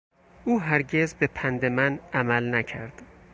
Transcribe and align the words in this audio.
او 0.45 0.59
هرگز 0.59 1.13
به 1.15 1.27
پند 1.27 1.65
من 1.65 1.99
عمل 2.13 2.55
نکرد. 2.55 3.01